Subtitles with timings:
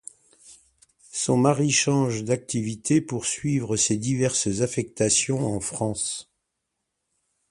[1.11, 6.27] Son mari change d'activité pour suivre ses diverses affectations en France.